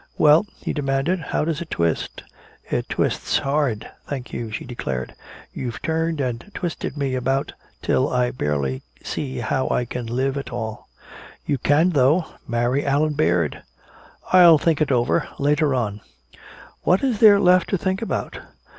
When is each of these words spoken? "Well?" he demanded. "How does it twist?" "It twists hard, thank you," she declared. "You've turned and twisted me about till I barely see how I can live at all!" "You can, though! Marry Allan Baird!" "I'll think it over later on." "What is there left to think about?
"Well?" 0.17 0.47
he 0.59 0.73
demanded. 0.73 1.19
"How 1.19 1.45
does 1.45 1.61
it 1.61 1.69
twist?" 1.69 2.23
"It 2.71 2.89
twists 2.89 3.37
hard, 3.37 3.87
thank 4.07 4.33
you," 4.33 4.49
she 4.51 4.65
declared. 4.65 5.13
"You've 5.53 5.79
turned 5.83 6.19
and 6.19 6.49
twisted 6.55 6.97
me 6.97 7.13
about 7.13 7.53
till 7.83 8.09
I 8.09 8.31
barely 8.31 8.81
see 9.03 9.37
how 9.37 9.69
I 9.69 9.85
can 9.85 10.07
live 10.07 10.39
at 10.39 10.51
all!" 10.51 10.87
"You 11.45 11.59
can, 11.59 11.91
though! 11.91 12.25
Marry 12.47 12.83
Allan 12.83 13.13
Baird!" 13.13 13.61
"I'll 14.33 14.57
think 14.57 14.81
it 14.81 14.91
over 14.91 15.27
later 15.37 15.75
on." 15.75 16.01
"What 16.81 17.03
is 17.03 17.19
there 17.19 17.39
left 17.39 17.69
to 17.69 17.77
think 17.77 18.01
about? 18.01 18.39